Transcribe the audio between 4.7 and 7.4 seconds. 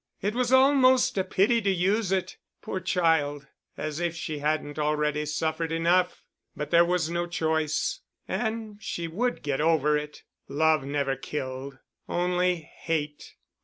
already suffered enough! But there was no